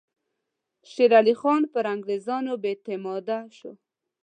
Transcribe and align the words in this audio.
شېر 0.91 1.11
علي 1.19 1.35
خان 1.39 1.61
پر 1.73 1.83
انګریزانو 1.93 2.53
بې 2.61 2.69
اعتماده 2.73 3.39
شو. 3.57 3.71